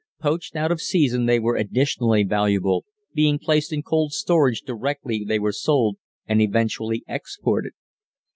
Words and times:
Poached 0.19 0.55
out 0.55 0.71
of 0.71 0.81
season 0.81 1.27
they 1.27 1.37
were 1.39 1.55
additionally 1.55 2.23
valuable, 2.23 2.85
being 3.13 3.37
placed 3.37 3.71
in 3.71 3.83
cold 3.83 4.13
storage 4.13 4.61
directly 4.61 5.23
they 5.23 5.37
were 5.37 5.51
sold, 5.51 5.97
and 6.25 6.41
eventually 6.41 7.03
exported. 7.07 7.73